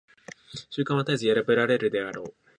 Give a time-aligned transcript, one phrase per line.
[0.71, 2.33] 習慣は絶えず破られるであろう。